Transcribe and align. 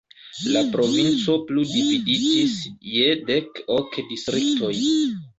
La 0.53 0.61
provinco 0.75 1.33
plu 1.49 1.65
dividiĝis 1.71 2.55
je 2.93 3.11
dek 3.27 3.61
ok 3.75 3.99
distriktoj. 4.15 4.71